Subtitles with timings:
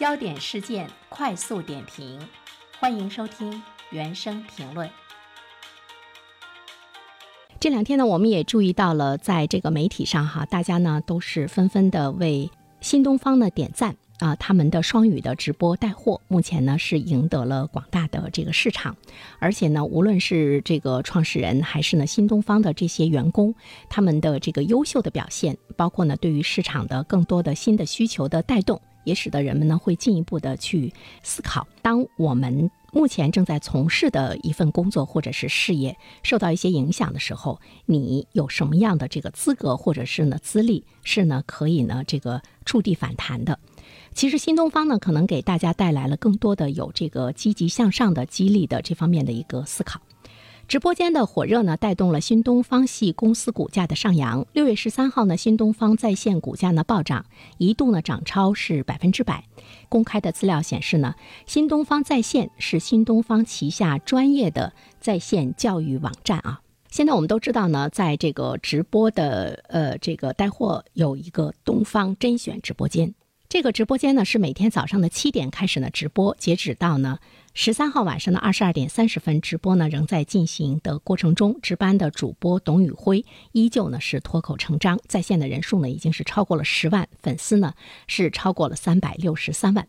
[0.00, 2.18] 焦点事件快速点评，
[2.78, 4.88] 欢迎收听原声评论。
[7.60, 12.50] 这两天呢，我们也注意到了，在这个媒体上哈，大家呢都是纷纷的为
[12.80, 18.96] 新东方呢点赞啊，他们的双语的直播带货，目前呢是赢得了广大的这个市场，
[19.38, 23.54] 而且呢，无论是这个创始人还是呢新东方的这些员工，
[23.90, 28.80] 他们的这个优秀的表现，包括呢对于市场的更多的新的需求的带动。
[29.04, 43.58] 也使得人们呢会进一步的去思考，当我们目前正在从事的一份工作或者是事业受到一些影响的时候，你有什么样的这个资格或者是呢资历是呢可以呢这个触地反弹的？
[44.12, 50.00] 其实新东方呢可能给大家带来了更多的有这个积极向上的激励的这方面的一个思考。
[50.70, 54.46] 直播间的火热呢，带动了新东方系公司股价的上扬。
[54.52, 57.26] 六月十三号呢，新东方在线股价呢暴涨，
[57.58, 59.42] 一度呢涨超是百分之百。
[59.88, 66.60] 公开的资料显示呢，新东方在线是新东方旗下专业的在线教育网站啊。
[66.88, 73.12] 现在我们都知道呢，在这个直播的呃这个带货有一个东方甄选直播间。
[73.48, 77.18] 这个直播间呢是每天早上的七点开始呢直播，截止到呢
[77.52, 81.58] 十三号晚上的二十二点三十分，直播呢仍在进行的过程中。
[81.60, 87.74] 值班的主播董宇辉依旧呢是脱口成章，在线的人数呢已经是超过了十万，粉丝呢
[88.06, 89.88] 是超过了三百六十三万。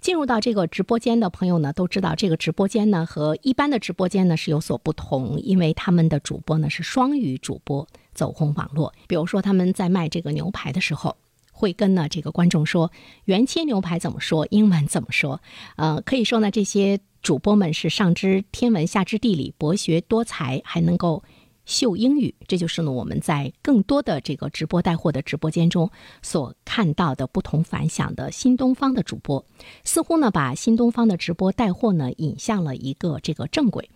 [0.00, 8.92] 进入到这个直播间的朋友呢都知道，这个直播间呢和一般的直播间呢是有所不同，因为他们的主播呢是双语主播，走红网络。
[9.06, 11.16] 比如说他们在卖这个牛排的时候。
[11.56, 12.92] 会跟呢这个观众说
[13.24, 15.40] 原切牛排怎么说，英文怎么说？
[15.76, 21.24] 呃，可以说呢这些主播们是上知天文下知地理，博学多才，还能够。
[21.66, 25.90] 秀英语，这就是呢我们在更多的这个直播带货的直播间中
[26.22, 29.44] 所看到的不同凡响的新东方的主播，
[29.82, 33.90] 似乎呢把新东方的直播带货呢引向了一个这个正轨。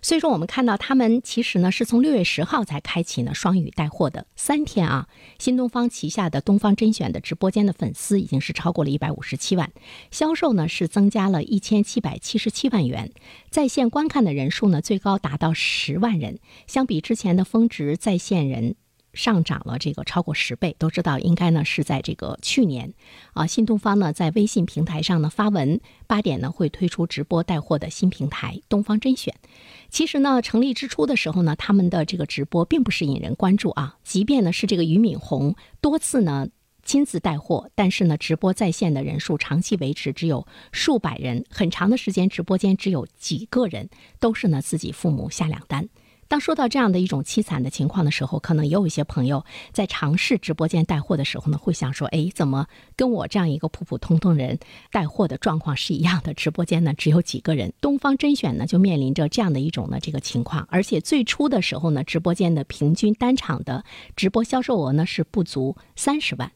[0.00, 5.08] 所以说，我们看到他们其实呢是从六月十号才开启呢双语带货的三天啊，
[5.38, 9.72] 新东方旗下的东方甄选的直播间的粉丝已经是超过了一百五十七万，
[10.12, 13.10] 销售呢是增加了一千七百七十七万元，
[13.50, 16.38] 在线观看的人数呢最高达到十万人，
[16.68, 17.15] 相比之。
[17.16, 18.76] 前的峰值在线人
[19.12, 22.92] 上涨了这个超过十倍，都知道应该呢是在这个去年
[23.32, 29.34] 啊，新东方呢在微信平台上呢发文，八点呢会推出直播带货的新平台东方甄选。
[29.88, 36.48] 其实呢，成立之初的时候呢，他们的这个直播并不是引人关注啊，即便呢是这个俞敏洪多次呢
[36.84, 43.88] 亲自带货，但是呢直播在线的人数长期维持只有数百人，很长的时间直播间只有几个人，
[44.20, 45.88] 都是呢自己父母下两单。
[46.28, 52.66] 当说到这样的一种凄惨的情况的时候，可能也有一些朋友在尝试直播间带货的时候呢，会想说：“哎，怎么
[52.96, 54.58] 跟我这样一个普普通通人
[54.90, 56.34] 带货的状况是一样的？
[56.34, 63.84] 直播间呢只有几个人。”东方甄选呢就面临着这样的一种呢这个情况，而且最初的时候呢，直播间的平均单场的
[64.16, 66.50] 直播销售额呢是不足三十万。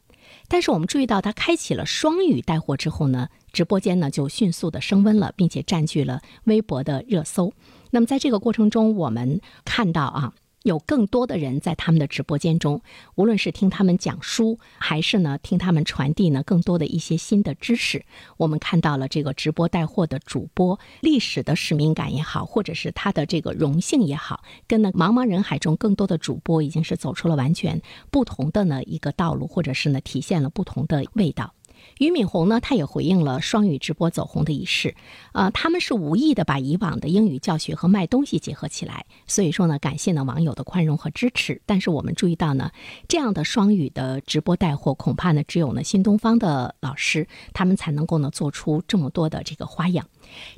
[0.47, 7.53] 但是我们注意到，它开启了双语带货之后呢，直播间呢就迅速的升温了，并且占据了微博的热搜。
[7.91, 10.33] 那么在这个过程中，我们看到啊。
[10.63, 12.83] 有更多的人在他们的直播间中，
[13.15, 18.05] 无论是听他们讲书，还是呢听他们传递呢更多的一些新的知识，
[18.37, 27.81] 我们看到了这个直播带货的主播历史的使命感也好，或者是他的这个荣幸也好，跟那茫茫人海中更多的主播已经是走出了完全
[28.11, 31.55] 不同的呢一个道路，或者是呢体现了不同的味道。
[32.01, 34.95] 俞敏洪呢，他也回应了双语直播走红的一事，
[35.33, 41.61] 呃，他们是无意的把以往的英语教学和卖东西结合起来，所以说呢，感谢呢网友的宽容和支持。
[41.67, 42.71] 但是我们注意到呢，
[43.07, 50.07] 这样的双语的直播带货，恐怕呢只有呢新东方的老师他们才能够呢做出这么多的这个花样。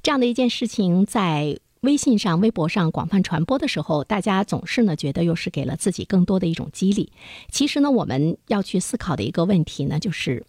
[0.01, 7.11] 这样的一件事情在微信上、微博上广泛传播的时候，大家总是呢觉得又是给了自己更多的一种激励。
[7.51, 10.45] 其实呢，我们要去思考的一个问题呢，就是。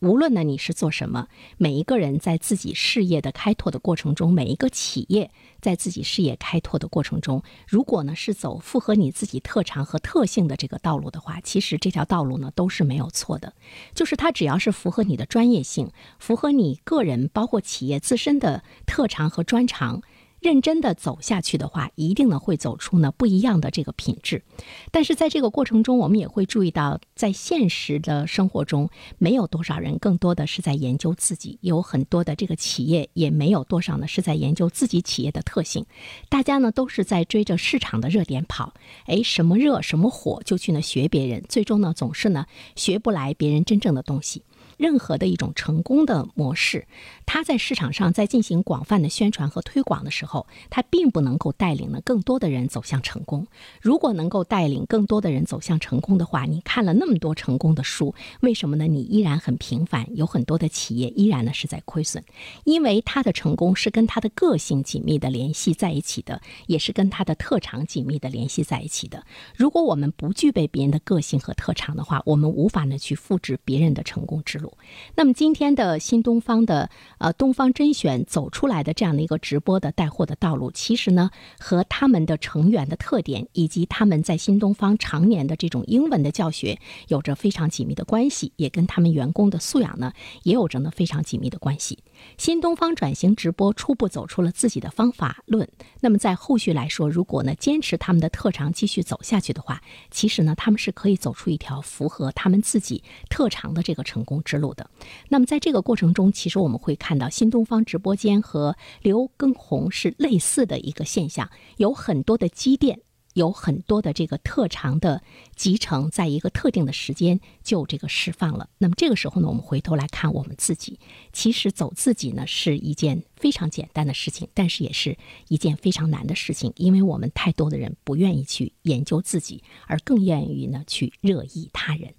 [0.00, 13.54] 无论呢你是做什么，每一个人在自己事业的开拓的过程中，每一个企业在自己事业开拓的过程中，如果呢是走符合你自己特长和特性的这个道路的话，其实这条道路呢都是没有错的。
[13.94, 20.02] 就是它只要是符合你的专业性，符合你个人包括企业自身的特长和专长。
[20.40, 24.42] 认真的走下去的话，一定呢会走出呢不一样的这个品质。
[24.90, 35.86] 但是在这个过程中，我们也会注意到，在现实的生活中，没有多少人更多的是在研究自己，有很多的这个企业也没有多少呢是在研究自己企业的特性。
[36.28, 38.74] 大家呢都是在追着市场的热点跑，
[39.06, 42.46] 哎，什么热什么火就去呢学别人，最终呢总是呢
[42.76, 44.42] 学不来别人真正的东西。
[44.76, 46.86] 任何的一种成功的模式，
[47.24, 53.46] 它在市场上在进行广泛的宣传和推广的时候，它并不能够带领呢更多的人走向成功。
[53.80, 58.86] 如果能够带领更多的人走向成功的话，你看了那么多成功的书，为什么呢？
[58.86, 62.22] 你依然很平凡，有很多的企业依然呢是在亏损，
[62.64, 69.24] 因为他的成功是跟他的个性紧密的联系在一起的，也是跟他的特长紧密的联系在一起的。
[69.56, 74.65] 如果我们不具备别人的个性和特长的话，我们无法呢去复制别人的成功之路。
[75.14, 86.78] 那么今天的新东方的呃东方甄选走出来的这样的一个直播的带货的道路，其实呢和他们的成员的特点以及他们在新东方常年的这种英文的教学
[87.08, 91.98] 有着非常紧密的关系，也跟他们员工的素养呢也有着呢非常紧密的关系。
[92.38, 95.68] 新东方转型直播初步走出了自己的方法论，
[96.00, 104.90] 那么在后续来说，如果呢坚持他们的特长继续走下去的话，其实呢他们是可以走出一条符合他们自己特长的这个成功之路路的。
[105.28, 113.00] 那么在这个过程中，其实我们会看到新东方直播间和刘畊宏是类似的一个现象，有很多的积淀。
[113.34, 115.22] 有很多的这个特长的
[115.54, 118.70] 集成，在一个特定的时间就这个释放了。
[118.78, 120.98] 那么这个时候呢，我们回头来看我们自己，
[121.34, 125.18] 其实走自己呢是一件非常简单的事情，但是也是
[125.48, 132.14] 一件非常难的事情，因为我们太多的人不愿意去研究自己，而更愿意呢去热议他人。